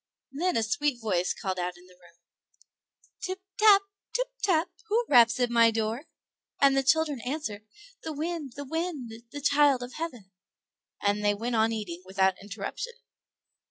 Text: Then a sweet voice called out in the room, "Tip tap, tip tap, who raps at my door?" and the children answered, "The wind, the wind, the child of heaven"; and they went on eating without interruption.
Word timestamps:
Then 0.31 0.57
a 0.57 0.63
sweet 0.63 0.99
voice 0.99 1.31
called 1.31 1.59
out 1.59 1.77
in 1.77 1.85
the 1.85 1.93
room, 1.93 2.17
"Tip 3.21 3.39
tap, 3.59 3.83
tip 4.13 4.29
tap, 4.41 4.71
who 4.87 5.05
raps 5.07 5.39
at 5.39 5.51
my 5.51 5.69
door?" 5.69 6.07
and 6.59 6.75
the 6.75 6.81
children 6.81 7.21
answered, 7.23 7.67
"The 8.01 8.11
wind, 8.11 8.53
the 8.55 8.65
wind, 8.65 9.11
the 9.31 9.41
child 9.41 9.83
of 9.83 9.93
heaven"; 9.93 10.31
and 11.03 11.23
they 11.23 11.35
went 11.35 11.53
on 11.55 11.71
eating 11.71 12.01
without 12.03 12.33
interruption. 12.41 12.93